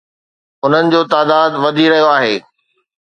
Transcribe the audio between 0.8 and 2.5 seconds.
جو تعداد وڌي رهيو آهي